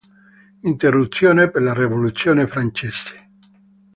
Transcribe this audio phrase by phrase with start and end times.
[0.63, 3.29] Interruzione per la Rivoluzione francese